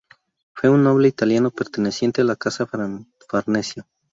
Fue 0.55 0.67
un 0.71 0.81
noble 0.83 1.09
italiano 1.09 1.51
perteneciente 1.51 2.21
a 2.21 2.23
la 2.23 2.35
Casa 2.35 2.65
Farnesio. 3.27 3.85